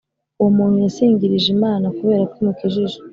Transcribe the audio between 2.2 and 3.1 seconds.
ko imukijije